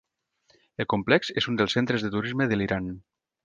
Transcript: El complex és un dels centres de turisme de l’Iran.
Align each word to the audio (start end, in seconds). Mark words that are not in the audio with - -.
El 0.83 0.87
complex 0.93 1.31
és 1.43 1.49
un 1.53 1.61
dels 1.61 1.77
centres 1.79 2.07
de 2.07 2.13
turisme 2.17 2.51
de 2.55 2.61
l’Iran. 2.61 2.93